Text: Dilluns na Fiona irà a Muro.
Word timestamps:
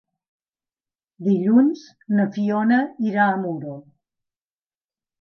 Dilluns 1.27 1.85
na 2.17 2.27
Fiona 2.39 2.83
irà 3.13 3.31
a 3.31 3.39
Muro. 3.47 3.81